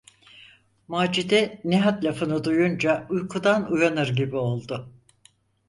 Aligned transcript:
Macide, 0.87 1.61
Nihat 1.63 2.03
lafını 2.03 2.43
duyunca 2.43 3.07
uykudan 3.09 3.71
uyanır 3.71 4.15
gibi 4.15 4.35
oldu… 4.35 4.91